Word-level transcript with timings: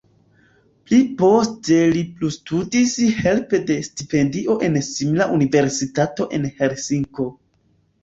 Pli 0.87 1.01
poste 1.19 1.77
li 1.97 2.01
plustudis 2.15 2.95
helpe 3.19 3.61
de 3.69 3.77
stipendio 3.91 4.59
en 4.71 4.83
simila 4.91 5.31
universitato 5.39 6.31
en 6.41 6.53
Helsinko. 6.61 7.33